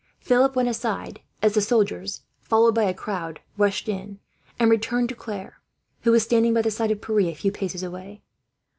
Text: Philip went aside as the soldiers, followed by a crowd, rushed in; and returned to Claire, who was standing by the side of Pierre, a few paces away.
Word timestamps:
Philip 0.19 0.55
went 0.55 0.67
aside 0.67 1.21
as 1.43 1.53
the 1.53 1.61
soldiers, 1.61 2.23
followed 2.41 2.71
by 2.73 2.85
a 2.85 2.91
crowd, 2.95 3.39
rushed 3.55 3.87
in; 3.87 4.17
and 4.57 4.71
returned 4.71 5.09
to 5.09 5.15
Claire, 5.15 5.61
who 6.01 6.11
was 6.11 6.23
standing 6.23 6.55
by 6.55 6.63
the 6.63 6.71
side 6.71 6.89
of 6.89 7.01
Pierre, 7.01 7.29
a 7.29 7.35
few 7.35 7.51
paces 7.51 7.83
away. 7.83 8.23